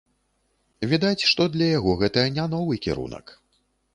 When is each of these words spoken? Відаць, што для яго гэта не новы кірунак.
Відаць, 0.93 1.27
што 1.33 1.47
для 1.57 1.67
яго 1.77 1.91
гэта 2.01 2.25
не 2.37 2.45
новы 2.55 2.79
кірунак. 2.87 3.25